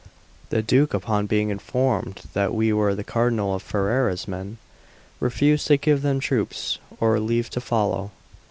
[0.49, 4.57] The Duke upon being informed that we were the Cardinal of Ferrara's men,
[5.19, 8.09] refused to give them troops or leave to follow.